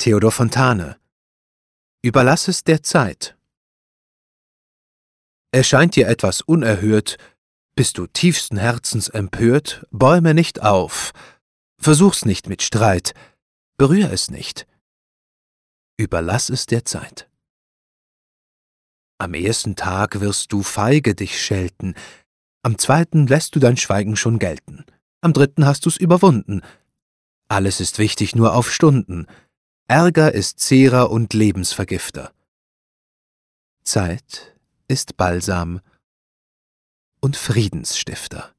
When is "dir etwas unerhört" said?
5.96-7.18